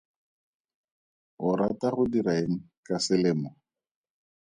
O 1.47 1.49
rata 1.59 1.87
go 1.95 2.03
dira 2.13 2.33
eng 2.43 2.55
ka 2.85 2.95
selemo? 3.05 3.49